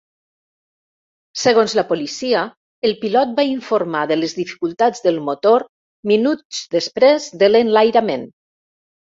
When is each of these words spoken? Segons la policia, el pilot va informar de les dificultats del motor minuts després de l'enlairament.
Segons 1.41 1.75
la 1.79 1.83
policia, 1.91 2.41
el 2.89 2.95
pilot 3.03 3.35
va 3.41 3.45
informar 3.49 4.01
de 4.13 4.19
les 4.21 4.35
dificultats 4.39 5.05
del 5.09 5.23
motor 5.31 5.69
minuts 6.15 6.65
després 6.81 7.31
de 7.45 7.53
l'enlairament. 7.53 8.29